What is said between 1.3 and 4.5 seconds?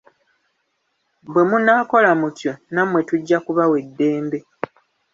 Bwe munnaakola mutyo nammwe tujja kubawa eddembe.